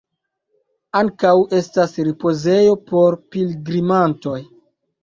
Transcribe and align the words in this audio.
Ankaŭ 0.99 1.35
estas 1.59 1.95
ripozejo 2.09 2.75
por 2.89 3.21
pilgrimantoj. 3.37 4.39